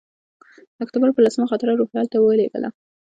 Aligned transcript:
د 0.75 0.77
اکتوبر 0.85 1.09
پر 1.15 1.21
لسمه 1.27 1.49
خاطره 1.51 1.77
روهیال 1.79 2.07
ته 2.13 2.17
ولېږله. 2.19 2.69